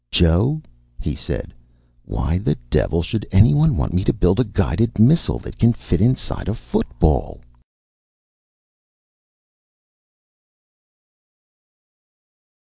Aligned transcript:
"Joe," 0.09 0.63
he 0.99 1.13
said, 1.13 1.53
"why 2.05 2.39
the 2.39 2.55
devil 2.71 3.03
should 3.03 3.27
anyone 3.31 3.77
want 3.77 3.93
me 3.93 4.03
to 4.05 4.11
build 4.13 4.39
a 4.39 4.43
guided 4.43 4.97
missile 4.97 5.37
that 5.37 5.59
can 5.59 5.73
fit 5.73 6.01
in 6.01 6.15
side 6.15 6.49
a 6.49 6.55
football?" 6.55 7.41